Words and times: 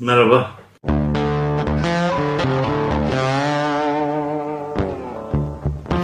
Merhaba. 0.00 0.60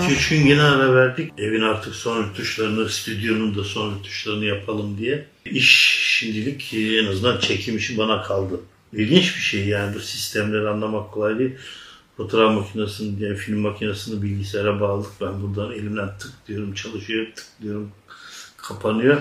İki 0.05 0.29
gün 0.31 0.47
yine 0.47 0.63
ara 0.63 0.95
verdik. 0.95 1.33
Evin 1.39 1.63
artık 1.63 1.95
son 1.95 2.25
rütuşlarını, 2.25 2.89
stüdyonun 2.89 3.55
da 3.55 3.65
son 3.65 3.99
rütuşlarını 3.99 4.45
yapalım 4.45 4.99
diye. 4.99 5.27
İş 5.45 5.71
şimdilik 6.19 6.75
en 6.75 7.07
azından 7.07 7.39
çekim 7.39 7.77
işi 7.77 7.99
bana 7.99 8.23
kaldı. 8.23 8.61
İlginç 8.93 9.37
bir 9.37 9.41
şey 9.41 9.67
yani 9.67 9.95
bu 9.95 10.01
sistemleri 10.01 10.69
anlamak 10.69 11.13
kolay 11.13 11.39
değil. 11.39 11.55
Fotoğraf 12.17 12.55
makinesini, 12.55 13.23
yani 13.25 13.37
film 13.37 13.59
makinesini 13.59 14.23
bilgisayara 14.23 14.81
bağladık. 14.81 15.11
Ben 15.21 15.43
buradan 15.43 15.73
elimden 15.73 16.19
tık 16.19 16.33
diyorum 16.49 16.75
çalışıyor, 16.75 17.27
tık 17.37 17.47
diyorum 17.63 17.91
kapanıyor. 18.57 19.21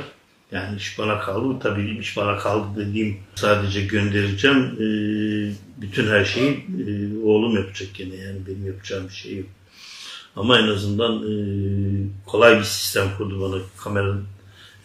Yani 0.52 0.78
iş 0.78 1.00
bana 1.00 1.20
kaldı. 1.20 1.60
Tabii 1.64 1.98
iş 2.00 2.18
bana 2.18 2.38
kaldı 2.38 2.68
dediğim 2.76 3.18
sadece 3.36 3.82
göndereceğim. 3.82 4.58
Ee, 4.58 5.54
bütün 5.82 6.08
her 6.08 6.26
şeyi 6.26 6.52
e, 6.52 7.18
oğlum 7.24 7.56
yapacak 7.56 7.90
gene 7.94 8.16
yani 8.16 8.38
benim 8.48 8.68
yapacağım 8.68 9.08
bir 9.08 9.14
şey 9.14 9.38
yok. 9.38 9.48
Ama 10.36 10.60
en 10.60 10.68
azından 10.68 11.24
e, 11.24 11.34
kolay 12.26 12.60
bir 12.60 12.64
sistem 12.64 13.08
kurdu 13.18 13.42
bana 13.42 13.62
kameranın 13.84 14.26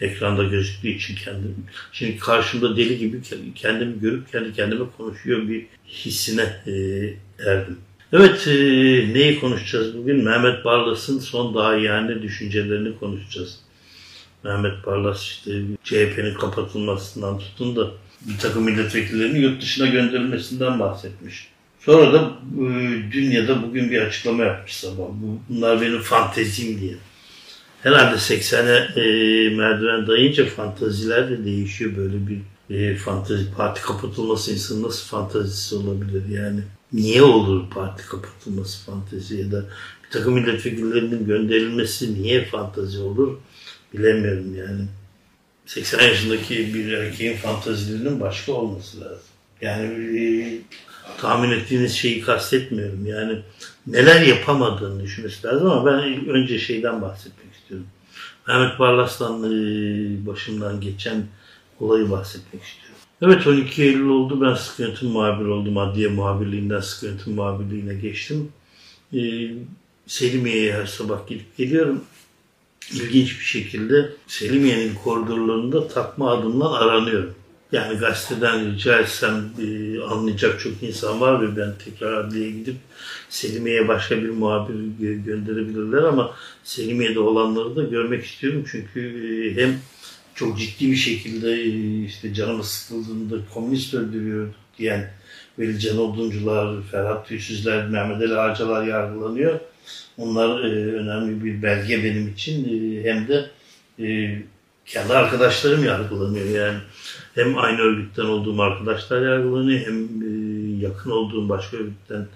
ekranda 0.01 0.45
gözüktüğü 0.45 0.89
için 0.89 1.17
kendim. 1.17 1.57
Şimdi 1.93 2.19
karşımda 2.19 2.77
deli 2.77 2.99
gibi 2.99 3.21
kendimi 3.55 4.01
görüp 4.01 4.33
kendi 4.33 4.53
kendime 4.53 4.85
konuşuyor 4.97 5.49
bir 5.49 5.67
hissine 5.89 6.63
e, 6.67 6.73
erdim. 7.47 7.79
Evet 8.13 8.49
e, 8.49 8.55
neyi 9.15 9.41
konuşacağız 9.41 9.99
bugün? 9.99 10.25
Mehmet 10.25 10.65
Barlas'ın 10.65 11.19
son 11.19 11.55
daha 11.55 11.75
yani 11.75 12.23
düşüncelerini 12.23 12.99
konuşacağız. 12.99 13.64
Mehmet 14.45 14.87
Barlas 14.87 15.23
işte 15.23 15.63
CHP'nin 15.85 16.35
kapatılmasından 16.35 17.39
tutun 17.39 17.77
da 17.77 17.91
bir 18.21 18.39
takım 18.39 18.65
milletvekillerinin 18.65 19.41
yurt 19.41 19.63
dışına 19.63 19.87
gönderilmesinden 19.87 20.81
bahsetmiş. 20.81 21.49
Sonra 21.81 22.13
da 22.13 22.33
e, 22.55 22.67
dünyada 23.13 23.63
bugün 23.63 23.91
bir 23.91 24.03
açıklama 24.03 24.45
yapmış 24.45 24.77
sabah. 24.77 25.05
Bunlar 25.49 25.81
benim 25.81 26.01
fantezim 26.01 26.81
diye. 26.81 26.95
Herhalde 27.83 28.17
80'e 28.17 29.01
e, 29.01 29.57
merdiven 29.57 30.07
dayayınca 30.07 30.47
fantaziler 30.47 31.31
de 31.31 31.45
değişiyor. 31.45 31.97
Böyle 31.97 32.15
bir 32.27 32.41
e, 32.71 32.97
fantezi, 32.97 33.53
parti 33.57 33.83
kapatılması 33.83 34.53
insanın 34.53 34.83
nasıl 34.83 35.07
fantazisi 35.07 35.75
olabilir 35.75 36.29
yani? 36.29 36.61
Niye 36.93 37.23
olur 37.23 37.71
parti 37.71 38.07
kapatılması 38.07 38.85
fantezi 38.85 39.37
ya 39.37 39.53
da 39.53 39.65
bir 40.05 40.11
takım 40.11 40.35
milletvekillerinin 40.35 41.27
gönderilmesi 41.27 42.23
niye 42.23 42.45
fantazi 42.45 43.01
olur? 43.01 43.37
Bilemiyorum 43.95 44.55
yani. 44.59 44.87
80 45.67 46.03
yaşındaki 46.03 46.75
bir 46.75 46.93
erkeğin 46.93 47.37
fantazilerinin 47.37 48.21
başka 48.21 48.53
olması 48.53 49.01
lazım. 49.01 49.27
Yani 49.61 50.19
e, 50.19 50.59
tahmin 51.19 51.51
ettiğiniz 51.51 51.93
şeyi 51.93 52.21
kastetmiyorum. 52.21 53.07
Yani 53.07 53.39
neler 53.87 54.23
yapamadığını 54.23 55.03
düşünmesi 55.03 55.47
lazım 55.47 55.71
ama 55.71 55.87
ben 55.87 56.29
önce 56.29 56.59
şeyden 56.59 57.03
bahsetmek 57.03 57.55
istiyorum. 57.55 57.87
Mehmet 58.49 58.79
Barlas'tan 58.79 59.43
e, 59.43 60.27
başımdan 60.27 60.81
geçen 60.81 61.27
olayı 61.81 62.11
bahsetmek 62.11 62.63
istiyorum. 62.63 62.95
Evet 63.23 63.47
12 63.47 63.83
Eylül 63.83 64.09
oldu. 64.09 64.41
Ben 64.41 64.55
sıkı 64.55 64.83
yönetim 64.83 65.17
oldum. 65.17 65.79
Adliye 65.79 66.09
muhabirliğinden 66.09 66.81
sıkı 66.81 67.07
yönetim 67.07 67.35
muhabirliğine 67.35 67.95
geçtim. 67.95 68.53
E, 69.15 69.21
Selimiye'ye 70.07 70.73
her 70.73 70.87
sabah 70.87 71.27
gidip 71.27 71.57
geliyorum 71.57 72.05
ilginç 72.93 73.41
bir 73.41 73.45
şekilde 73.45 74.11
Selimiye'nin 74.27 74.95
koridorlarında 75.05 75.89
takma 75.89 76.31
adımdan 76.31 76.73
aranıyorum. 76.73 77.35
Yani 77.73 77.99
gazeteden 77.99 78.73
rica 78.73 78.99
etsem 78.99 79.51
e, 79.59 80.01
anlayacak 80.03 80.61
çok 80.61 80.83
insan 80.83 81.21
var 81.21 81.43
ve 81.43 81.57
ben 81.57 81.73
tekrar 81.85 82.13
adliyeye 82.13 82.51
gidip 82.51 82.77
Selimiye'ye 83.29 83.89
başka 83.89 84.17
bir 84.23 84.29
muhabir 84.29 84.75
gönderebilirler 85.25 86.03
ama 86.03 86.35
Selimiye'de 86.65 87.21
olanları 87.21 87.77
da 87.77 87.83
görmek 87.83 88.25
istiyorum. 88.25 88.65
Çünkü 88.71 89.01
e, 89.01 89.63
hem 89.63 89.79
çok 90.35 90.59
ciddi 90.59 90.91
bir 90.91 90.97
şekilde 90.97 91.53
e, 91.53 92.05
işte 92.05 92.35
canımı 92.35 92.65
sıkıldığında 92.65 93.37
komünist 93.55 93.95
öldürüyor 93.95 94.49
diyen 94.79 95.11
Veli 95.59 96.01
Oduncular, 96.01 96.83
Ferhat 96.91 97.29
Tüysüzler, 97.29 97.89
Mehmet 97.89 98.17
Ali 98.17 98.39
Ağacalar 98.39 98.87
yargılanıyor. 98.87 99.61
Onlar 100.19 100.65
e, 100.65 100.95
önemli 100.95 101.45
bir 101.45 101.63
belge 101.63 102.05
benim 102.05 102.29
için 102.29 102.65
e, 102.65 103.05
hem 103.05 103.29
de 103.29 103.51
e, 104.01 104.39
kendi 104.87 105.13
arkadaşlarım 105.13 105.85
yargılanıyor 105.85 106.47
yani. 106.47 106.79
Hem 107.35 107.59
aynı 107.59 107.81
örgütten 107.81 108.25
olduğum 108.25 108.63
arkadaşlar 108.63 109.23
yargılanıyor 109.23 109.87
hem 109.87 110.05
e, 110.05 110.31
yakın 110.87 111.11
olduğum 111.11 111.49
başka 111.49 111.77
örgütten 111.77 112.27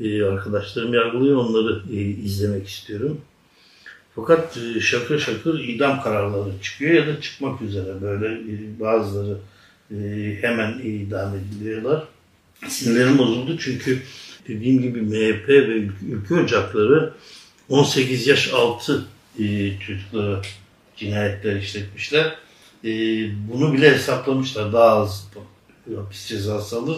e, 0.00 0.22
arkadaşlarım 0.24 0.94
yargılıyor. 0.94 1.36
Onları 1.36 1.82
e, 1.92 1.96
izlemek 2.00 2.68
istiyorum. 2.68 3.20
Fakat 4.14 4.56
e, 4.56 4.80
şakır 4.80 5.18
şakır 5.18 5.60
idam 5.60 6.02
kararları 6.02 6.50
çıkıyor 6.62 6.94
ya 6.94 7.06
da 7.06 7.20
çıkmak 7.20 7.62
üzere. 7.62 8.02
Böyle 8.02 8.26
e, 8.26 8.80
bazıları 8.80 9.36
e, 9.90 9.96
hemen 10.40 10.78
idam 10.78 11.34
ediliyorlar. 11.34 12.04
Sinirlerim 12.68 13.18
bozuldu 13.18 13.58
çünkü 13.58 14.02
dediğim 14.48 14.82
gibi 14.82 15.02
MHP 15.02 15.48
ve 15.48 15.88
ülke 16.10 16.34
ocakları 16.34 17.12
18 17.68 18.26
yaş 18.26 18.52
altı 18.52 19.04
e, 19.38 19.78
çocuklara 19.78 20.42
cinayetler 20.96 21.56
işletmişler. 21.56 22.36
E, 22.84 22.90
bunu 23.52 23.72
bile 23.72 23.94
hesaplamışlar. 23.94 24.72
Daha 24.72 24.90
az 24.96 25.28
hapis 25.96 26.26
cezası 26.26 26.76
alır. 26.76 26.96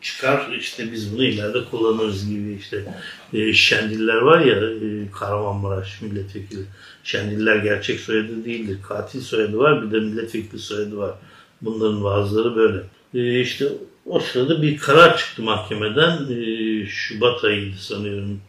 Çıkar 0.00 0.52
işte 0.58 0.92
biz 0.92 1.14
bunu 1.14 1.24
ileride 1.24 1.64
kullanırız 1.70 2.30
gibi 2.30 2.52
işte 2.60 2.84
e, 3.32 3.52
Şendiller 3.52 4.16
var 4.16 4.40
ya 4.40 4.56
e, 4.56 5.10
Kahramanmaraş 5.10 6.02
milletvekili. 6.02 6.60
Şendiller 7.04 7.56
gerçek 7.56 8.00
soyadı 8.00 8.44
değildir. 8.44 8.78
Katil 8.88 9.20
soyadı 9.20 9.58
var 9.58 9.82
bir 9.82 9.90
de 9.90 10.00
milletvekili 10.00 10.58
soyadı 10.58 10.96
var. 10.96 11.14
Bunların 11.62 12.04
bazıları 12.04 12.56
böyle. 12.56 12.82
E, 13.14 13.40
işte 13.40 13.68
o 14.06 14.20
sırada 14.20 14.62
bir 14.62 14.78
karar 14.78 15.18
çıktı 15.18 15.42
mahkemeden. 15.42 16.26
E, 16.30 16.86
Şubat 16.86 17.44
ayıydı 17.44 17.76
sanıyorum 17.76 18.40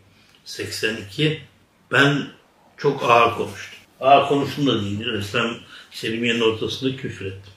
82. 0.46 1.42
Ben 1.92 2.28
çok 2.78 3.04
ağır 3.04 3.36
konuştum. 3.36 3.80
Ağır 4.00 4.28
konuştum 4.28 4.68
da 4.68 4.82
değil. 4.82 5.06
Resmen 5.06 5.50
Selimiye'nin 5.92 6.42
ortasında 6.42 6.96
küfür 6.96 7.26
ettim. 7.26 7.54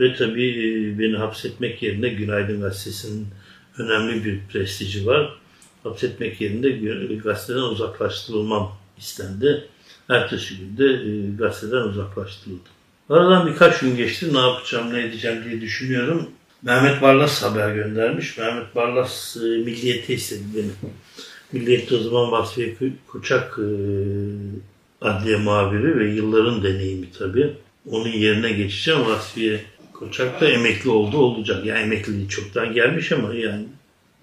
Ve 0.00 0.14
tabii 0.14 0.48
e, 0.48 0.98
beni 0.98 1.16
hapsetmek 1.16 1.82
yerine 1.82 2.08
Günaydın 2.08 2.60
Gazetesi'nin 2.60 3.26
önemli 3.78 4.24
bir 4.24 4.40
prestiji 4.52 5.06
var. 5.06 5.38
Hapsetmek 5.82 6.40
yerine 6.40 6.68
gazeteden 7.16 7.60
uzaklaştırılmam 7.60 8.72
istendi. 8.98 9.68
Ertesi 10.08 10.54
günde 10.58 10.84
e, 10.84 11.36
gazeteden 11.36 11.82
uzaklaştırıldım. 11.82 12.72
Aradan 13.10 13.46
birkaç 13.46 13.80
gün 13.80 13.96
geçti. 13.96 14.34
Ne 14.34 14.38
yapacağım, 14.38 14.94
ne 14.94 15.02
edeceğim 15.02 15.44
diye 15.44 15.60
düşünüyorum. 15.60 16.30
Mehmet 16.64 17.02
Barlas 17.02 17.42
haber 17.42 17.74
göndermiş. 17.74 18.38
Mehmet 18.38 18.74
Barlas 18.74 19.36
e, 19.36 19.40
milliyete 19.40 20.14
istedi 20.14 20.42
beni. 20.54 20.90
Milliyette 21.52 21.94
o 21.94 21.98
zaman 21.98 22.32
Vasfiye 22.32 22.76
Koçak 23.06 23.58
e, 23.58 23.68
adliye 25.00 25.36
muhabiri 25.36 25.98
ve 25.98 26.10
yılların 26.10 26.62
deneyimi 26.62 27.06
tabii. 27.18 27.52
Onun 27.90 28.08
yerine 28.08 28.52
geçeceğim. 28.52 29.00
Vasfiye 29.06 29.60
Koçak 29.92 30.40
da 30.40 30.48
emekli 30.48 30.90
oldu 30.90 31.18
olacak. 31.18 31.66
Yani 31.66 31.80
emekliliği 31.80 32.28
çoktan 32.28 32.72
gelmiş 32.72 33.12
ama 33.12 33.34
yani 33.34 33.64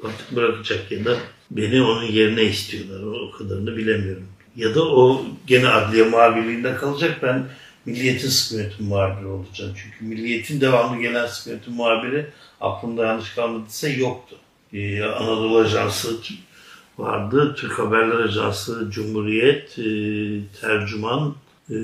artık 0.03 0.35
bırakacak 0.35 0.91
ya 0.91 1.05
da 1.05 1.17
beni 1.51 1.81
onun 1.81 2.03
yerine 2.03 2.43
istiyorlar. 2.43 3.03
O 3.03 3.31
kadarını 3.31 3.77
bilemiyorum. 3.77 4.27
Ya 4.55 4.75
da 4.75 4.83
o 4.83 5.25
gene 5.47 5.67
adliye 5.67 6.03
muhabirliğinde 6.03 6.75
kalacak. 6.75 7.19
Ben 7.23 7.45
Milliyet'in 7.85 8.29
sıkı 8.29 8.61
yönetim 8.61 8.85
muhabiri 8.85 9.25
olacağım. 9.25 9.73
Çünkü 9.75 10.05
Milliyet'in 10.05 10.61
devamlı 10.61 11.01
gelen 11.01 11.27
sıkı 11.27 11.49
yönetim 11.49 11.73
muhabiri 11.73 12.25
aklımda 12.61 13.05
yanlış 13.05 13.35
kalmadıysa 13.35 13.89
yoktu. 13.89 14.35
Ee, 14.73 15.03
Anadolu 15.03 15.57
Ajansı 15.57 16.17
vardı. 16.97 17.55
Türk 17.57 17.79
Haberler 17.79 18.19
Ajansı, 18.19 18.87
Cumhuriyet, 18.91 19.79
e, 19.79 19.83
Tercüman, 20.61 21.35
e, 21.69 21.75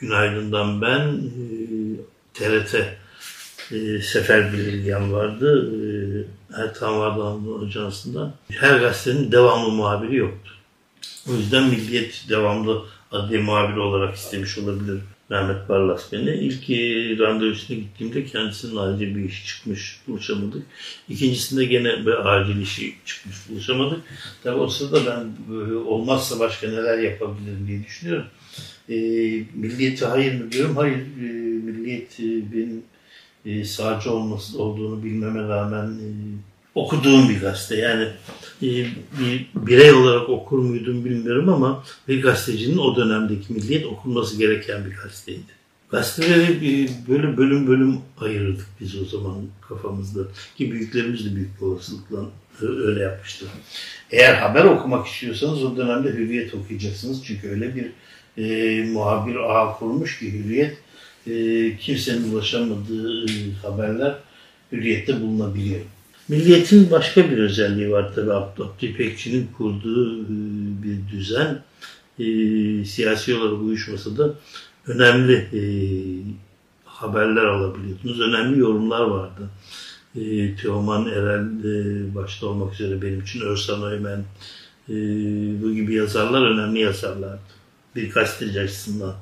Günaydın'dan 0.00 0.82
ben, 0.82 1.08
e, 1.08 1.44
TRT 2.34 2.74
e, 3.72 4.02
Sefer 4.02 4.52
Bilirgen 4.52 5.12
vardı. 5.12 5.70
E, 5.74 6.62
Ertan 6.62 6.98
vardı 6.98 7.24
Anadolu 7.24 7.64
Ajansı'nda. 7.64 8.34
Her 8.52 8.80
gazetenin 8.80 9.32
devamlı 9.32 9.70
muhabiri 9.70 10.16
yoktu. 10.16 10.50
O 11.28 11.32
yüzden 11.32 11.62
Milliyet 11.64 12.24
devamlı 12.28 12.82
adli 13.12 13.38
muhabiri 13.38 13.80
olarak 13.80 14.14
istemiş 14.14 14.58
olabilir 14.58 15.00
Mehmet 15.30 15.68
Barlas 15.68 16.12
beni. 16.12 16.30
İlk 16.30 16.70
e, 16.70 16.76
randevusuna 17.18 17.76
gittiğimde 17.76 18.24
kendisinin 18.24 18.76
acil 18.76 19.16
bir 19.16 19.24
iş 19.24 19.46
çıkmış, 19.46 20.00
buluşamadık. 20.08 20.66
İkincisinde 21.08 21.64
gene 21.64 22.06
bir 22.06 22.28
acil 22.34 22.62
işi 22.62 22.94
çıkmış, 23.04 23.36
buluşamadık. 23.48 24.00
Tabi 24.42 24.56
o 24.56 24.68
sırada 24.68 25.06
ben 25.06 25.54
e, 25.54 25.74
olmazsa 25.74 26.38
başka 26.38 26.68
neler 26.68 26.98
yapabilirim 26.98 27.66
diye 27.68 27.84
düşünüyorum. 27.84 28.26
E, 28.88 28.94
milliyeti 29.54 30.04
hayır 30.04 30.40
mı 30.40 30.52
diyorum? 30.52 30.76
Hayır, 30.76 30.96
e, 30.96 31.22
milliyet 31.64 32.20
e, 32.20 32.52
benim 32.52 32.82
e, 33.46 33.64
sağcı 33.64 34.12
olması 34.12 34.62
olduğunu 34.62 35.04
bilmeme 35.04 35.48
rağmen 35.48 35.86
e, 35.86 36.08
okuduğum 36.74 37.28
bir 37.28 37.40
gazete. 37.40 37.76
Yani 37.76 38.08
e, 38.62 38.68
bir 39.20 39.46
birey 39.54 39.92
olarak 39.92 40.28
okur 40.28 40.58
muydum 40.58 41.04
bilmiyorum 41.04 41.48
ama 41.48 41.84
bir 42.08 42.22
gazetecinin 42.22 42.78
o 42.78 42.96
dönemdeki 42.96 43.52
Milliyet 43.52 43.86
okunması 43.86 44.38
gereken 44.38 44.84
bir 44.84 44.96
gazeteydi. 44.96 45.60
Gazeteleri 45.90 46.88
böyle 47.08 47.36
bölüm 47.36 47.66
bölüm 47.66 47.98
ayırırdık 48.20 48.66
biz 48.80 49.02
o 49.02 49.04
zaman 49.04 49.36
kafamızda. 49.68 50.20
Ki 50.56 50.72
büyüklerimiz 50.72 51.24
de 51.24 51.36
büyük 51.36 51.62
olasılıkla 51.62 52.18
öyle 52.62 53.02
yapmıştı. 53.02 53.46
Eğer 54.10 54.34
haber 54.34 54.64
okumak 54.64 55.06
istiyorsanız 55.06 55.64
o 55.64 55.76
dönemde 55.76 56.08
Hürriyet 56.08 56.54
okuyacaksınız. 56.54 57.24
Çünkü 57.24 57.48
öyle 57.48 57.74
bir 57.74 57.90
e, 58.36 58.84
muhabir 58.84 59.36
ağ 59.36 59.72
kurmuş 59.78 60.18
ki 60.18 60.32
Hürriyet 60.32 60.78
e, 61.26 61.76
kimsenin 61.76 62.32
ulaşamadığı 62.32 63.24
e, 63.24 63.52
haberler 63.62 64.14
Hürriyet'te 64.72 65.20
bulunabiliyor. 65.20 65.80
Milliyetin 66.30 66.90
başka 66.90 67.30
bir 67.30 67.38
özelliği 67.38 67.90
var 67.90 68.14
tabii 68.14 68.32
Abdü 68.32 68.62
İpekçi'nin 68.82 69.50
kurduğu 69.58 70.22
e, 70.22 70.28
bir 70.82 71.12
düzen. 71.12 71.62
E, 72.18 72.24
siyasi 72.84 73.34
olarak 73.34 73.62
uyuşmasa 73.62 74.16
da 74.16 74.34
önemli 74.86 75.34
e, 75.34 75.62
haberler 76.84 77.44
alabiliyordunuz. 77.44 78.20
Önemli 78.20 78.60
yorumlar 78.60 79.00
vardı. 79.00 79.50
E, 80.16 80.56
Teoman 80.56 81.06
Erel 81.06 81.44
başta 82.14 82.46
olmak 82.46 82.74
üzere 82.74 83.02
benim 83.02 83.20
için 83.20 83.40
Örsan 83.40 83.82
Öymen 83.82 84.24
bu 85.62 85.74
gibi 85.74 85.94
yazarlar 85.94 86.50
önemli 86.50 86.80
yazarlardı. 86.80 87.40
Bir 87.96 88.10
gazeteci 88.10 88.60
açısından 88.60 89.14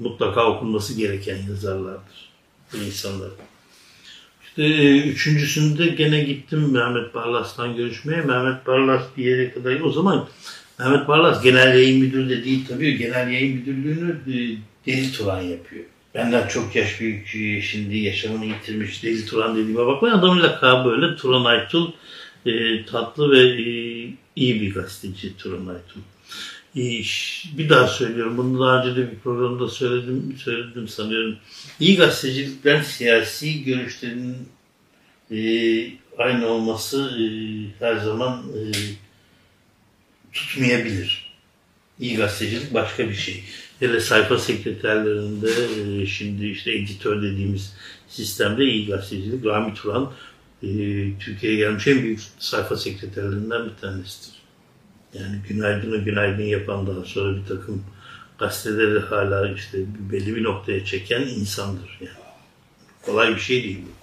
mutlaka 0.00 0.46
okunması 0.46 0.94
gereken 0.94 1.38
yazarlardır 1.48 2.30
bu 2.72 2.76
insanlar. 2.76 3.30
İşte 4.60 4.74
e, 4.74 4.98
üçüncüsünde 4.98 5.86
gene 5.86 6.22
gittim 6.22 6.72
Mehmet 6.72 7.14
Barlas'tan 7.14 7.76
görüşmeye. 7.76 8.22
Mehmet 8.22 8.66
Barlas 8.66 9.02
bir 9.16 9.24
yere 9.24 9.52
kadar 9.52 9.80
o 9.80 9.90
zaman 9.90 10.28
Mehmet 10.78 11.08
Barlas 11.08 11.42
genel 11.42 11.74
yayın 11.74 12.00
müdürü 12.00 12.28
de 12.28 12.44
değil 12.44 12.64
tabii. 12.68 12.98
Genel 12.98 13.28
yayın 13.30 13.56
müdürlüğünü 13.56 14.10
e, 14.10 14.34
Deli 14.86 15.12
Turan 15.12 15.40
yapıyor. 15.40 15.84
Benden 16.14 16.48
çok 16.48 16.76
yaş 16.76 17.00
büyük 17.00 17.26
şimdi 17.62 17.98
yaşamını 17.98 18.44
yitirmiş 18.44 19.02
Deli 19.02 19.26
Turan 19.26 19.56
dediğime 19.56 19.86
bakmayın. 19.86 20.14
Adamın 20.14 20.42
lakabı 20.42 20.90
böyle 20.90 21.16
Turan 21.16 21.44
Aytul. 21.44 21.92
E, 22.46 22.84
tatlı 22.84 23.30
ve 23.30 23.40
e, 23.40 23.64
iyi 24.36 24.60
bir 24.60 24.74
gazeteci 24.74 25.36
Turan 25.36 25.66
Aytul. 25.66 26.00
E, 26.76 26.82
bir 27.58 27.68
daha 27.68 27.88
söylüyorum. 27.88 28.36
Bunu 28.36 28.60
daha 28.60 28.82
önce 28.82 28.96
de 28.96 29.12
bir 29.12 29.18
programda 29.18 29.68
söyledim, 29.68 30.36
söyledim 30.44 30.88
sanıyorum. 30.88 31.36
İyi 31.80 31.96
gazetecilikten 31.96 32.82
siyasi 32.82 33.64
görüşlerin 33.64 34.36
e, 35.30 35.40
aynı 36.18 36.46
olması 36.46 37.10
e, 37.20 37.24
her 37.84 37.96
zaman 37.96 38.42
e, 38.56 38.62
tutmayabilir. 40.32 41.30
İyi 42.00 42.16
gazetecilik 42.16 42.74
başka 42.74 43.08
bir 43.08 43.14
şey. 43.14 43.44
Hele 43.80 44.00
sayfa 44.00 44.38
sekreterlerinde 44.38 45.50
e, 46.02 46.06
şimdi 46.06 46.46
işte 46.46 46.72
editör 46.72 47.22
dediğimiz 47.22 47.76
sistemde 48.08 48.64
iyi 48.64 48.86
gazetecilik. 48.86 49.44
Rami 49.44 49.74
Turan 49.74 50.12
e, 50.62 50.68
Türkiye'ye 51.18 51.58
gelmiş 51.58 51.86
en 51.86 52.02
büyük 52.02 52.20
sayfa 52.38 52.76
sekreterlerinden 52.76 53.64
bir 53.64 53.74
tanesidir. 53.80 54.39
Yani 55.14 55.36
günaydını 55.48 55.96
günaydın 55.96 56.42
yapan 56.42 56.86
daha 56.86 57.04
sonra 57.04 57.36
bir 57.36 57.44
takım 57.44 57.84
gazeteleri 58.38 58.98
hala 58.98 59.52
işte 59.52 59.78
belli 60.12 60.36
bir 60.36 60.44
noktaya 60.44 60.84
çeken 60.84 61.20
insandır. 61.20 61.98
Yani. 62.00 62.10
Kolay 63.02 63.34
bir 63.34 63.40
şey 63.40 63.62
değil 63.62 63.78
bu. 63.86 64.00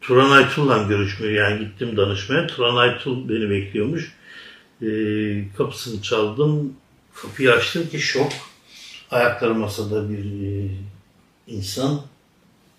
Turan 0.00 0.30
Aytul'la 0.30 0.82
görüşmeye 0.82 1.32
yani 1.32 1.58
gittim 1.58 1.96
danışmaya. 1.96 2.46
Turan 2.46 2.76
Aytul 2.76 3.28
beni 3.28 3.50
bekliyormuş. 3.50 4.12
E, 4.82 4.88
kapısını 5.56 6.02
çaldım. 6.02 6.72
Kapıyı 7.14 7.52
açtım 7.52 7.88
ki 7.88 7.98
şok. 7.98 8.32
Ayakları 9.10 9.54
masada 9.54 10.10
bir 10.10 10.24
e, 10.24 10.68
insan. 11.46 12.02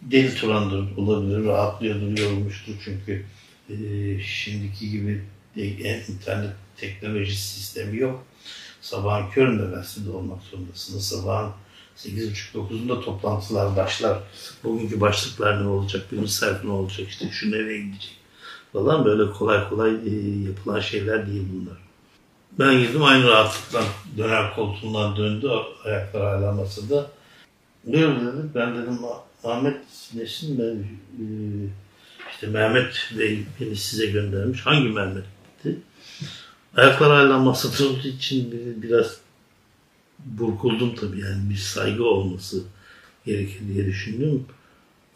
Deli 0.01 0.35
Turan'dır 0.35 0.97
olabilir. 0.97 1.45
Rahatlıyordur, 1.45 2.17
yorulmuştur 2.17 2.73
çünkü 2.83 3.25
e, 3.69 3.75
şimdiki 4.23 4.91
gibi 4.91 5.23
e, 5.57 5.65
internet 6.07 6.51
teknoloji 6.77 7.35
sistemi 7.35 7.97
yok. 7.97 8.23
Sabahın 8.81 9.29
köründe 9.31 9.75
gazetede 9.75 10.09
olmak 10.09 10.43
zorundasınız. 10.43 11.07
Sabahın 11.07 11.51
8.30-9'unda 11.97 13.03
toplantılar 13.03 13.75
başlar. 13.75 14.19
Bugünkü 14.63 15.01
başlıklar 15.01 15.63
ne 15.63 15.67
olacak, 15.67 16.11
birinci 16.11 16.33
sayfa 16.33 16.63
ne 16.63 16.71
olacak, 16.71 17.07
işte 17.09 17.29
şu 17.31 17.51
nereye 17.51 17.81
gidecek 17.81 18.17
falan 18.73 19.05
böyle 19.05 19.31
kolay 19.31 19.69
kolay 19.69 19.91
e, 19.91 20.41
yapılan 20.47 20.79
şeyler 20.79 21.27
değil 21.27 21.43
bunlar. 21.53 21.77
Ben 22.59 22.79
girdim 22.79 23.03
aynı 23.03 23.27
rahatlıkla 23.27 23.83
döner 24.17 24.55
koltuğundan 24.55 25.17
döndü. 25.17 25.49
Ayaklar 25.85 26.21
hala 26.21 26.51
masada. 26.51 27.11
Buyur 27.83 28.15
dedi. 28.15 28.47
Ben 28.55 28.75
dedim 28.75 28.99
Ahmet 29.43 29.77
nesin 30.13 30.59
ben 30.59 30.75
e, 31.19 31.25
işte 32.31 32.47
Mehmet 32.47 33.11
Bey 33.19 33.43
beni 33.59 33.75
size 33.75 34.05
göndermiş. 34.05 34.65
Hangi 34.65 34.89
Mehmet'ti? 34.89 35.36
Ayaklar 36.75 37.11
hala 37.11 37.37
masada 37.37 37.89
olduğu 37.89 38.07
için 38.07 38.51
biraz 38.81 39.17
burkuldum 40.25 40.95
tabii 40.95 41.19
yani 41.19 41.49
bir 41.49 41.55
saygı 41.55 42.03
olması 42.03 42.63
gerekir 43.25 43.61
diye 43.73 43.85
düşündüm. 43.85 44.45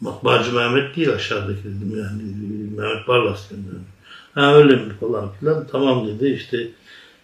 Matbaacı 0.00 0.52
Mehmet 0.52 0.96
değil 0.96 1.12
aşağıdaki 1.12 1.64
dedim 1.64 1.94
yani 1.98 2.22
Mehmet 2.76 3.08
Barlas 3.08 3.48
göndermiş. 3.48 3.92
Ha 4.34 4.54
öyle 4.54 4.76
mi 4.76 4.92
falan 5.00 5.32
filan. 5.40 5.66
Tamam 5.72 6.08
dedi 6.08 6.26
işte 6.26 6.68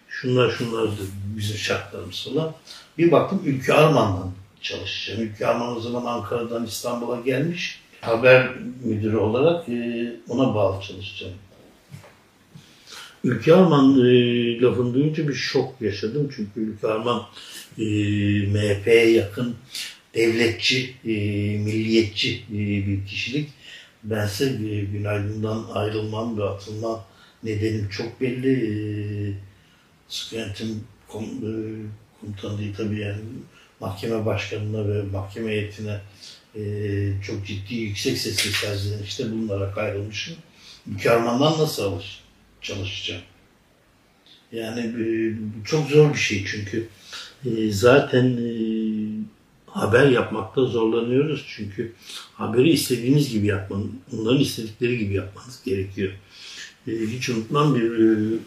şunlar 0.07 0.51
şunlar 0.51 0.89
bizim 1.37 1.57
şartlarımız 1.57 2.27
falan. 2.29 2.53
Bir 2.97 3.11
baktım 3.11 3.41
Ülkü 3.45 3.73
Arman'dan 3.73 4.31
çalışacağım. 4.61 5.21
Ülkü 5.21 5.45
Arman 5.45 5.77
o 5.77 5.79
zaman 5.79 6.05
Ankara'dan 6.05 6.65
İstanbul'a 6.65 7.21
gelmiş. 7.21 7.81
Haber 8.01 8.49
müdürü 8.83 9.17
olarak 9.17 9.69
e, 9.69 10.11
ona 10.29 10.55
bağlı 10.55 10.83
çalışacağım. 10.83 11.33
Ülke 13.23 13.53
Arman 13.53 14.05
e, 14.05 14.61
lafını 14.61 14.93
duyunca 14.93 15.27
bir 15.27 15.33
şok 15.33 15.81
yaşadım. 15.81 16.31
Çünkü 16.35 16.59
Ülke 16.59 16.87
Arman 16.87 17.25
e, 17.77 17.83
MHP'ye 18.47 19.11
yakın 19.11 19.55
devletçi, 20.15 20.95
e, 21.05 21.11
milliyetçi 21.57 22.43
e, 22.51 22.57
bir 22.87 23.05
kişilik. 23.05 23.49
Bense 24.03 24.45
e, 24.45 24.83
Günaydın'dan 24.83 25.65
ayrılmam 25.73 26.37
ve 26.37 26.43
atılma 26.43 27.05
nedenim 27.43 27.89
çok 27.89 28.21
belli. 28.21 28.51
E, 28.51 28.71
Sıkıntım 30.09 30.83
kom, 31.07 31.23
e, 31.23 31.53
komutanı 32.21 32.59
değil 32.59 32.73
tabii 32.77 32.99
yani 32.99 33.21
mahkeme 33.79 34.25
başkanına 34.25 34.87
ve 34.87 35.01
mahkeme 35.01 35.51
heyetine 35.51 36.01
e, 36.55 36.61
çok 37.23 37.45
ciddi 37.45 37.75
yüksek 37.75 38.17
sesle 38.17 38.51
serzenişte 38.51 39.31
bulunarak 39.31 39.77
ayrılmışım. 39.77 40.35
Mükarmandan 40.85 41.59
nasıl 41.59 41.83
alış, 41.83 42.23
çalışacağım? 42.61 43.21
Yani 44.51 44.79
e, 44.79 45.05
çok 45.65 45.89
zor 45.89 46.13
bir 46.13 46.19
şey 46.19 46.45
çünkü 46.45 46.87
e, 47.45 47.71
zaten 47.71 48.37
e, 48.37 48.51
haber 49.67 50.07
yapmakta 50.07 50.65
zorlanıyoruz 50.65 51.45
çünkü 51.47 51.93
haberi 52.33 52.69
istediğimiz 52.69 53.29
gibi 53.29 53.47
yapmanın, 53.47 54.01
onların 54.13 54.39
istedikleri 54.39 54.97
gibi 54.97 55.13
yapmanız 55.13 55.63
gerekiyor. 55.65 56.11
Hiç 56.87 57.29
unutmam 57.29 57.75
bir 57.75 57.91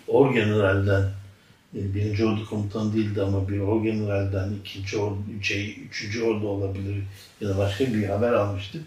orgeneralden 0.07 1.11
birinci 1.73 2.25
ordu 2.25 2.47
komutanı 2.47 2.95
değildi 2.95 3.23
ama 3.23 3.49
bir 3.49 3.59
orgeneralden 3.59 4.53
ikinci 4.65 4.97
ordu, 4.97 5.19
şey, 5.43 5.79
üçüncü 5.91 6.23
ordu 6.23 6.49
olabilir 6.49 6.97
ya 7.41 7.49
da 7.49 7.59
başka 7.59 7.95
bir 7.95 8.05
haber 8.05 8.33
almıştık. 8.33 8.83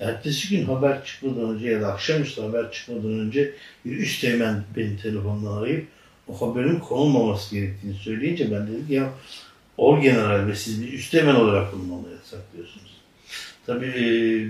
Ertesi 0.00 0.48
gün 0.48 0.64
haber 0.64 1.04
çıkmadan 1.04 1.50
önce 1.50 1.70
ya 1.70 1.80
da 1.80 1.92
akşamüstü 1.92 2.42
haber 2.42 2.72
çıkmadan 2.72 3.18
önce 3.18 3.54
bir 3.84 3.96
üst 3.96 4.20
teğmen 4.20 4.64
beni 4.76 4.96
telefonla 5.02 5.58
arayıp 5.58 5.86
o 6.28 6.40
haberin 6.40 6.78
konulmaması 6.78 7.54
gerektiğini 7.54 7.94
söyleyince 7.94 8.50
ben 8.50 8.66
dedim 8.66 8.86
ya 8.88 9.10
orgeneral 9.76 10.46
ve 10.46 10.54
siz 10.54 10.82
bir 10.82 10.92
üst 10.92 11.12
teğmen 11.12 11.34
olarak 11.34 11.72
bulunmamı 11.72 12.08
yasaklıyorsunuz. 12.10 12.98
Tabii 13.66 13.86
e, 13.86 14.02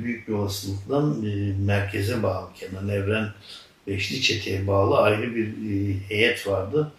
büyük 0.05 0.29
bir 0.29 0.33
olasılıkla 0.33 1.29
e, 1.29 1.53
merkeze 1.67 2.23
bağlı 2.23 2.49
Kenan 2.55 2.89
Evren 2.89 3.29
Beşli 3.87 4.21
Çete'ye 4.21 4.67
bağlı 4.67 4.99
ayrı 4.99 5.35
bir 5.35 5.49
heyet 6.09 6.47
vardı 6.47 6.93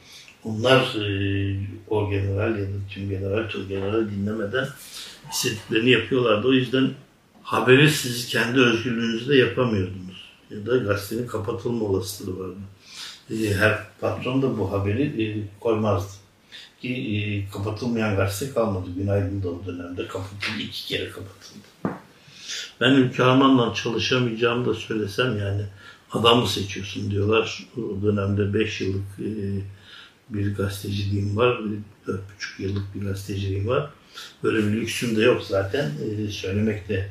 onlar 0.44 0.96
e, 0.96 1.56
o 1.88 2.10
general 2.10 2.60
ya 2.60 2.66
da 2.66 2.78
tüm 2.90 3.10
general, 3.10 3.50
tüm 3.50 3.68
general 3.68 4.10
dinlemeden 4.12 4.68
istediklerini 5.32 5.90
yapıyorlardı. 5.90 6.48
O 6.48 6.54
yüzden 6.54 6.90
haberi 7.50 7.90
siz 7.90 8.28
kendi 8.28 8.60
özgürlüğünüzde 8.60 9.36
yapamıyordunuz. 9.36 10.30
Ya 10.52 10.66
da 10.66 10.78
gazetenin 10.78 11.28
kapatılma 11.28 11.86
olasılığı 11.86 12.40
vardı. 12.40 12.60
E, 13.32 13.54
her 13.54 13.80
patron 14.02 14.42
da 14.42 14.58
bu 14.58 14.72
haberi 14.72 15.24
e, 15.24 15.26
koymazdı. 15.60 16.12
Ki 16.82 16.90
e, 16.90 17.52
kapatılmayan 17.52 18.16
gazete 18.16 18.54
kalmadı. 18.54 18.90
Günaydın 18.98 19.44
da 19.44 19.50
o 19.50 19.62
dönemde 19.66 20.08
kapatıldı. 20.08 20.62
iki 20.62 20.88
kere 20.88 21.10
kapatıldı. 21.10 21.98
Ben 22.82 22.92
Ülke 22.92 23.24
Arman'la 23.24 23.74
çalışamayacağımı 23.74 24.66
da 24.66 24.74
söylesem 24.74 25.38
yani 25.38 25.62
adamı 26.12 26.48
seçiyorsun 26.48 27.12
diyorlar. 27.12 27.68
O 27.78 28.02
dönemde 28.04 28.54
5 28.54 28.82
yıllık 28.82 29.20
bir 30.30 30.56
gazeteciliğim 30.56 31.38
var. 31.38 31.60
4,5 32.08 32.20
yıllık 32.60 32.96
bir 32.96 33.02
gazeteciliğim 33.02 33.68
var. 33.68 33.90
Böyle 34.44 34.58
bir 34.58 34.82
lüksüm 34.82 35.16
de 35.16 35.22
yok 35.22 35.44
zaten. 35.44 35.92
E, 36.06 36.32
söylemek 36.32 36.90
de 36.90 37.10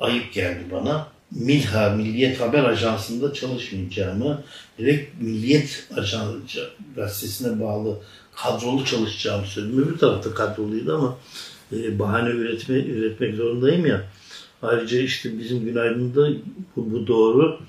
ayıp 0.00 0.32
geldi 0.32 0.64
bana. 0.72 1.06
Milha, 1.30 1.90
Milliyet 1.90 2.40
Haber 2.40 2.64
Ajansı'nda 2.64 3.32
çalışmayacağımı, 3.32 4.42
direkt 4.78 5.22
Milliyet 5.22 5.88
Ajansı 5.96 6.70
gazetesine 6.96 7.60
bağlı 7.60 7.98
kadrolu 8.36 8.84
çalışacağımı 8.84 9.46
söyledim. 9.46 9.82
Öbür 9.82 9.98
tarafta 9.98 10.34
kadroluydu 10.34 10.96
ama 10.96 11.16
e, 11.72 11.98
bahane 11.98 12.28
üretme, 12.28 12.76
üretmek 12.76 13.34
zorundayım 13.34 13.86
ya. 13.86 14.04
Ayrıca 14.62 14.98
işte 14.98 15.38
bizim 15.38 15.64
Günaydın'da 15.64 16.28
bu, 16.76 16.92
bu 16.92 17.06
doğru 17.06 17.60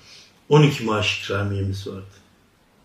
12 0.49 0.83
maaş 0.83 1.23
ikramiyemiz 1.23 1.87
vardı. 1.87 2.03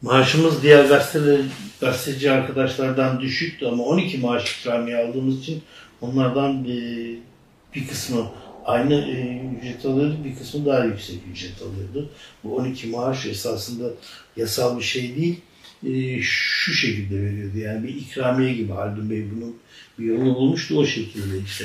Maaşımız 0.02 0.62
diğer 0.62 0.84
gazeteler, 0.84 1.40
gazeteci 1.80 2.30
arkadaşlardan 2.30 3.20
düşüktü 3.20 3.66
ama 3.66 3.84
12 3.84 4.18
maaş 4.18 4.60
ikramiye 4.60 4.96
aldığımız 4.96 5.38
için 5.40 5.62
onlardan 6.00 6.64
bir, 6.64 7.18
bir 7.74 7.88
kısmı 7.88 8.26
aynı 8.64 8.94
e, 8.94 9.42
ücret 9.58 9.84
alıyordu, 9.84 10.16
bir 10.24 10.36
kısmı 10.36 10.66
daha 10.66 10.84
yüksek 10.84 11.16
ücret 11.32 11.62
alıyordu. 11.62 12.10
Bu 12.44 12.56
12 12.56 12.86
maaş 12.86 13.26
esasında 13.26 13.90
yasal 14.36 14.78
bir 14.78 14.82
şey 14.82 15.16
değil, 15.16 15.40
e, 15.86 16.22
şu 16.22 16.72
şekilde 16.72 17.22
veriyordu. 17.22 17.58
Yani 17.58 17.88
bir 17.88 17.94
ikramiye 17.94 18.54
gibi 18.54 18.72
Haldun 18.72 19.10
Bey 19.10 19.24
bunun 19.36 19.56
bir 19.98 20.04
yolunu 20.04 20.34
bulmuştu 20.34 20.78
o 20.78 20.86
şekilde 20.86 21.38
işte. 21.44 21.64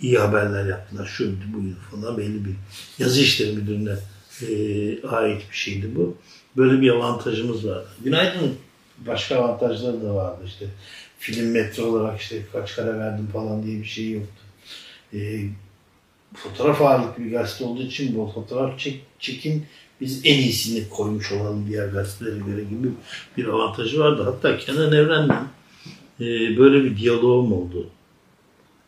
iyi 0.00 0.18
haberler 0.18 0.66
yaptılar, 0.66 1.06
şuydu 1.06 1.40
buydu 1.54 1.76
falan 1.90 2.18
belli 2.18 2.44
bir 2.44 2.54
yazı 2.98 3.20
işleri 3.20 3.52
müdürüne 3.52 3.94
e, 4.42 5.08
ait 5.08 5.42
bir 5.50 5.56
şeydi 5.56 5.96
bu. 5.96 6.16
Böyle 6.56 6.80
bir 6.80 6.90
avantajımız 6.90 7.66
vardı. 7.66 7.88
Günaydın 8.04 8.54
başka 8.98 9.36
avantajları 9.36 10.02
da 10.02 10.14
vardı 10.14 10.42
işte. 10.46 10.66
Film 11.18 11.50
metre 11.50 11.82
olarak 11.82 12.20
işte 12.20 12.42
kaç 12.52 12.76
kare 12.76 12.98
verdim 12.98 13.28
falan 13.32 13.62
diye 13.62 13.80
bir 13.80 13.84
şey 13.84 14.10
yoktu. 14.10 14.42
Fotoğraf 16.34 16.82
ağırlıklı 16.82 17.24
bir 17.24 17.30
gazete 17.30 17.64
olduğu 17.64 17.82
için 17.82 18.16
bu 18.16 18.30
fotoğraf 18.34 18.78
çek, 18.78 19.02
çekin 19.18 19.66
biz 20.00 20.20
en 20.24 20.38
iyisini 20.38 20.88
koymuş 20.88 21.32
olalım 21.32 21.66
diğer 21.68 21.88
gazetelere 21.88 22.38
göre 22.38 22.64
gibi 22.64 22.88
bir 23.36 23.46
avantajı 23.46 24.00
vardı. 24.00 24.22
Hatta 24.22 24.58
Kenan 24.58 24.92
Evren'le 24.92 25.30
e, 26.20 26.56
böyle 26.58 26.84
bir 26.84 26.96
diyaloğum 26.96 27.52
oldu. 27.52 27.86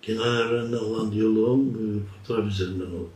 Kenan 0.02 0.46
Evren'le 0.46 0.78
olan 0.78 1.12
diyaloğum 1.12 1.68
e, 1.68 1.84
fotoğraf 2.12 2.48
üzerinden 2.52 2.86
oldu. 2.86 3.10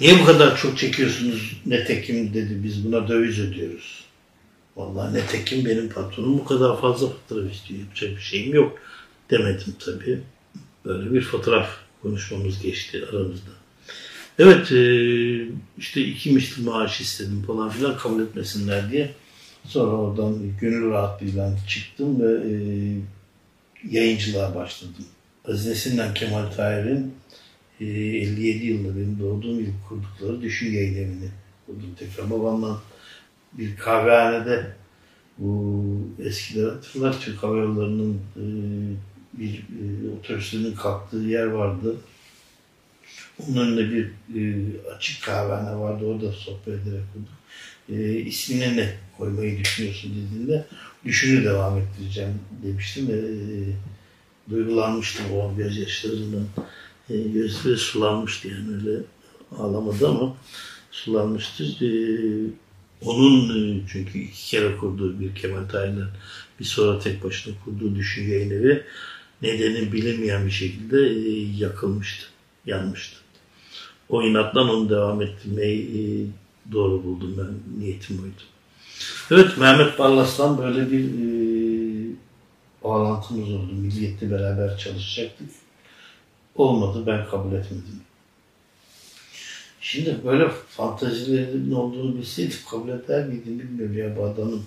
Niye 0.00 0.20
bu 0.20 0.24
kadar 0.24 0.56
çok 0.56 0.78
çekiyorsunuz 0.78 1.60
Netekim 1.66 2.34
dedi 2.34 2.60
biz 2.64 2.86
buna 2.86 3.08
döviz 3.08 3.40
ödüyoruz. 3.40 4.04
Vallahi 4.76 5.14
Netekim 5.14 5.64
benim 5.64 5.88
patronum 5.88 6.38
bu 6.38 6.44
kadar 6.44 6.80
fazla 6.80 7.06
fotoğraf 7.08 7.52
istiyor 7.52 7.80
yapacak 7.80 8.10
bir 8.16 8.22
şeyim 8.22 8.54
yok 8.54 8.78
demedim 9.30 9.74
tabii. 9.78 10.20
Böyle 10.84 11.12
bir 11.12 11.22
fotoğraf 11.22 11.68
konuşmamız 12.02 12.62
geçti 12.62 13.04
aramızda. 13.12 13.50
Evet 14.38 14.72
e, 14.72 14.84
işte 15.78 16.00
iki 16.00 16.30
misli 16.30 16.62
maaş 16.62 17.00
istedim 17.00 17.44
falan 17.46 17.70
filan 17.70 17.96
kabul 17.96 18.22
etmesinler 18.22 18.90
diye. 18.90 19.10
Sonra 19.64 19.90
oradan 19.90 20.38
gönül 20.60 20.90
rahatlığıyla 20.90 21.56
çıktım 21.68 22.20
ve 22.20 22.32
e, 22.32 22.54
yayıncılığa 23.90 24.54
başladım. 24.54 25.04
Aziz 25.48 25.66
Nesin'den 25.66 26.14
Kemal 26.14 26.46
Tahir'in 26.46 27.14
e, 27.80 27.84
57 27.84 28.66
yılında 28.66 28.96
benim 28.96 29.18
doğduğum 29.20 29.60
yıl 29.60 29.72
kurdukları 29.88 30.42
Düşün 30.42 30.72
Yayın 30.72 30.94
Evi'ni 30.94 31.28
kurdum 31.66 31.94
tekrar. 31.98 32.30
Babamla 32.30 32.82
bir 33.52 33.76
kahvehanede 33.76 34.66
bu 35.38 35.84
eskiler 36.24 36.68
hatırlar 36.68 37.20
Türk 37.20 37.42
Hava 37.42 37.56
Yolları'nın 37.56 38.20
e, 38.36 38.44
bir 39.32 39.58
e, 39.58 40.10
otobüsünün 40.18 40.74
kalktığı 40.74 41.16
yer 41.16 41.46
vardı. 41.46 41.96
Onun 43.38 43.56
önünde 43.56 43.90
bir 43.90 44.10
e, 44.40 44.64
açık 44.96 45.22
kahvehane 45.22 45.76
vardı. 45.80 46.04
Orada 46.04 46.32
sohbet 46.32 46.68
ederek 46.68 47.04
kurduk. 47.12 47.42
E, 47.88 48.18
ismine 48.18 48.76
ne 48.76 48.94
koymayı 49.18 49.58
düşünüyorsun 49.58 50.12
dediğinde 50.16 50.66
düşünü 51.04 51.44
devam 51.44 51.78
ettireceğim 51.78 52.34
demiştim 52.64 53.08
ve 53.08 53.18
e, 53.18 53.38
duygulanmıştım 54.50 55.32
o 55.32 55.56
gözyaşlarından. 55.56 56.46
E, 57.10 57.16
gözleri 57.18 57.76
sulanmıştı 57.76 58.48
yani 58.48 58.74
öyle 58.74 59.02
ağlamadı 59.58 60.08
ama 60.08 60.36
sulanmıştı. 60.90 61.64
E, 61.64 61.90
onun 63.04 63.48
e, 63.48 63.80
çünkü 63.88 64.18
iki 64.18 64.50
kere 64.50 64.76
kurduğu 64.76 65.20
bir 65.20 65.34
Kemal 65.34 65.68
Tahir'den 65.68 66.08
bir 66.60 66.64
sonra 66.64 66.98
tek 66.98 67.24
başına 67.24 67.54
kurduğu 67.64 67.94
düşün 67.96 68.30
yayın 68.30 68.50
nedeni 69.42 69.92
bilinmeyen 69.92 70.46
bir 70.46 70.50
şekilde 70.50 70.98
e, 70.98 71.30
yakılmıştı, 71.56 72.26
yanmıştı. 72.66 73.16
O 74.08 74.22
inattan 74.22 74.68
onu 74.68 74.90
devam 74.90 75.22
ettirmeyi 75.22 75.80
e, 75.82 76.02
doğru 76.72 77.04
buldum 77.04 77.34
ben, 77.38 77.80
niyetim 77.80 78.18
oydu. 78.22 78.42
Evet, 79.30 79.58
Mehmet 79.58 79.98
Barlas'tan 79.98 80.58
böyle 80.58 80.90
bir 80.90 81.04
e, 81.04 81.32
bağlantımız 82.84 83.50
oldu. 83.50 83.72
Milliyet'le 83.72 84.30
beraber 84.30 84.78
çalışacaktık. 84.78 85.48
Olmadı, 86.54 87.02
ben 87.06 87.26
kabul 87.26 87.52
etmedim. 87.52 88.00
Şimdi 89.80 90.16
böyle 90.24 90.48
fantazilerin 90.68 91.72
olduğunu 91.72 92.16
bilseydim 92.16 92.58
kabul 92.70 92.88
eder 92.88 93.26
miydim 93.26 93.58
bilmiyorum 93.58 93.98
ya 93.98 94.16
bu 94.16 94.24
adamın 94.24 94.62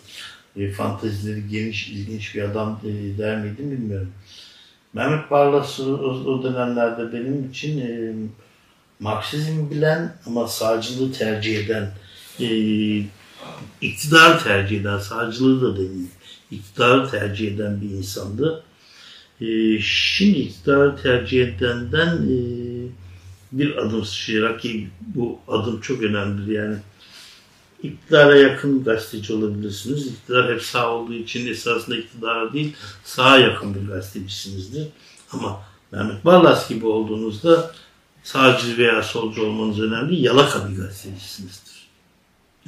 e, 0.58 0.72
fantazileri 0.72 1.48
geniş, 1.48 1.90
ilginç 1.90 2.36
bir 2.36 2.42
adam 2.42 2.80
e, 2.84 3.18
der 3.18 3.42
miydim 3.42 3.72
bilmiyorum. 3.72 4.12
Mehmet 4.96 5.32
Barlas 5.32 5.80
o, 5.80 6.44
dönemlerde 6.44 7.14
benim 7.14 7.50
için 7.50 7.82
e, 7.82 8.14
Marksizm 9.00 9.72
bilen 9.72 10.16
ama 10.26 10.48
sağcılığı 10.48 11.12
tercih 11.12 11.66
eden, 11.66 11.92
e, 12.40 12.48
iktidar 13.82 14.44
tercih 14.44 14.82
eden, 14.82 14.98
sağcılığı 14.98 15.62
da 15.62 15.78
değil, 15.80 16.08
iktidarı 16.52 17.10
tercih 17.10 17.56
eden 17.56 17.82
bir 17.82 17.90
insandı. 17.90 18.64
E, 19.42 19.80
şimdi 19.82 20.40
iktidarı 20.40 20.96
tercih 21.04 21.48
edenden 21.48 22.18
e, 22.18 22.38
bir 23.52 23.76
adım 23.76 24.06
sıçrayarak 24.06 24.62
ki 24.62 24.90
bu 25.02 25.40
adım 25.48 25.82
çok 25.82 26.04
önemlidir 26.04 26.54
yani 26.54 26.76
iktidara 27.86 28.36
yakın 28.36 28.84
gazeteci 28.84 29.34
olabilirsiniz. 29.34 30.08
İktidar 30.08 30.54
hep 30.54 30.62
sağ 30.62 30.92
olduğu 30.92 31.14
için 31.14 31.48
esasında 31.48 31.98
iktidara 31.98 32.54
değil 32.54 32.76
sağa 33.04 33.38
yakın 33.38 33.76
bir 33.76 33.88
gazetecisinizdir. 33.88 34.88
Ama 35.32 35.62
Mehmet 35.92 36.26
Barlas 36.26 36.70
gibi 36.70 36.86
olduğunuzda 36.86 37.72
sağcı 38.24 38.78
veya 38.78 39.04
solcu 39.04 39.46
olmanız 39.46 39.80
önemli. 39.80 40.22
Yalaka 40.22 40.70
bir 40.70 40.76
gazetecisinizdir. 40.76 41.88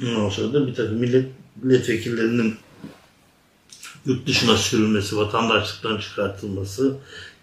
Ondan 0.02 0.28
sonra 0.28 0.52
da 0.52 0.66
bir 0.66 0.74
takım 0.74 0.96
millet, 0.96 1.26
milletvekillerinin 1.62 2.56
yurt 4.06 4.26
dışına 4.26 4.56
sürülmesi, 4.56 5.16
vatandaşlıktan 5.16 5.98
çıkartılması 5.98 6.96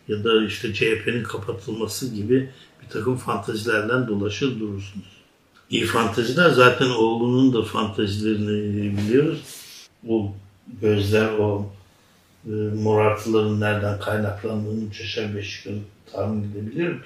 ya 0.07 0.23
da 0.23 0.45
işte 0.45 0.73
CHP'nin 0.73 1.23
kapatılması 1.23 2.15
gibi 2.15 2.51
bir 2.83 2.89
takım 2.89 3.17
fantazilerden 3.17 4.07
dolaşır 4.07 4.59
durursunuz. 4.59 5.14
İyi 5.69 5.85
fantaziler 5.85 6.49
zaten 6.49 6.89
oğlunun 6.89 7.53
da 7.53 7.63
fantazilerini 7.63 8.97
biliyoruz. 8.97 9.43
O 10.09 10.31
gözler, 10.81 11.29
o 11.39 11.69
e, 12.45 12.51
morartıların 12.83 13.59
nereden 13.59 13.99
kaynaklandığını 13.99 14.83
üç 14.83 15.01
aşağı 15.01 15.35
beş 15.35 15.65
yukarı 15.65 15.81
tahmin 16.11 16.51
edebilirim. 16.51 17.01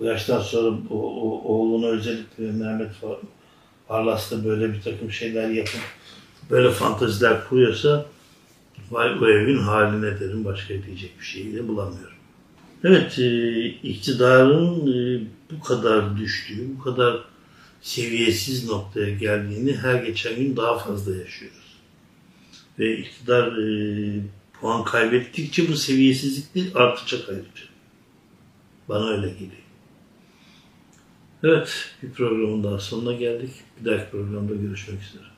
Bu 0.00 0.04
yaştan 0.04 0.40
sonra 0.40 0.76
o, 0.90 0.96
o, 0.96 1.54
oğluna 1.54 1.86
özellikle 1.86 2.52
Mehmet 2.52 2.90
Parlas 3.88 4.30
da 4.30 4.44
böyle 4.44 4.72
bir 4.72 4.82
takım 4.82 5.12
şeyler 5.12 5.48
yapıp 5.48 5.80
böyle 6.50 6.70
fantaziler 6.70 7.48
kuruyorsa 7.48 8.06
vay 8.90 9.18
o 9.20 9.28
evin 9.28 9.58
haline 9.58 10.20
derim 10.20 10.44
başka 10.44 10.74
diyecek 10.74 11.20
bir 11.20 11.24
şey 11.24 11.54
de 11.54 11.68
bulamıyorum. 11.68 12.16
Evet, 12.84 13.18
e, 13.18 13.66
iktidarın 13.66 14.92
e, 14.92 15.20
bu 15.50 15.62
kadar 15.62 16.18
düştüğü, 16.18 16.78
bu 16.78 16.82
kadar 16.82 17.31
seviyesiz 17.82 18.68
noktaya 18.68 19.10
geldiğini 19.10 19.76
her 19.76 19.94
geçen 19.94 20.36
gün 20.36 20.56
daha 20.56 20.78
fazla 20.78 21.16
yaşıyoruz. 21.16 21.78
Ve 22.78 22.98
iktidar 22.98 23.58
e, 23.58 24.20
puan 24.60 24.84
kaybettikçe 24.84 25.68
bu 25.68 25.76
seviyesizlik 25.76 26.54
de 26.54 26.78
artacak 26.78 27.28
ayrıca. 27.28 27.64
Bana 28.88 29.08
öyle 29.08 29.28
geliyor. 29.28 29.62
Evet, 31.44 31.94
bir 32.02 32.10
programın 32.10 32.64
daha 32.64 32.78
sonuna 32.78 33.12
geldik. 33.12 33.50
Bir 33.80 33.84
dahaki 33.84 34.10
programda 34.10 34.54
görüşmek 34.54 35.02
üzere. 35.02 35.31